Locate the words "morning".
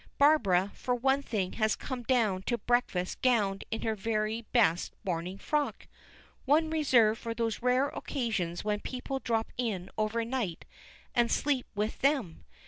5.03-5.37